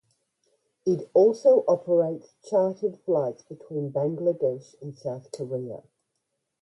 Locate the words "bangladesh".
3.91-4.73